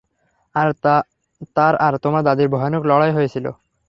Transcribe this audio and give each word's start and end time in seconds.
তার 1.55 1.73
আর 1.79 1.93
তোমার 2.03 2.25
দাদীর 2.27 2.47
ভয়ানক 2.53 2.83
লড়াই 2.85 3.11
হয়েছিল। 3.13 3.45